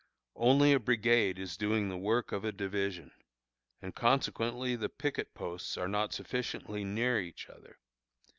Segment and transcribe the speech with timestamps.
[0.37, 3.11] Only a brigade is doing the work of a division,
[3.83, 7.77] and consequently the picket posts are not sufficiently near each other.